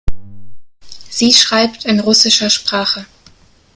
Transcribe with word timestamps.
Sie 1.11 1.31
schreibt 1.31 1.85
in 1.85 1.99
russischer 1.99 2.49
Sprache. 2.49 3.05